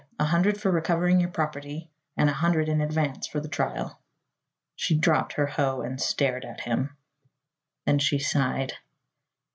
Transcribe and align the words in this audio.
A 0.19 0.25
hundred 0.25 0.59
for 0.59 0.71
recovering 0.71 1.19
your 1.19 1.29
property 1.29 1.91
and 2.17 2.27
a 2.27 2.33
hundred 2.33 2.67
in 2.67 2.81
advance 2.81 3.27
for 3.27 3.39
the 3.39 3.47
trial." 3.47 4.01
She 4.75 4.97
dropped 4.97 5.33
her 5.33 5.45
hoe 5.45 5.81
and 5.81 6.01
stared 6.01 6.43
at 6.43 6.61
him. 6.61 6.97
Then 7.85 7.99
she 7.99 8.17
sighed. 8.17 8.73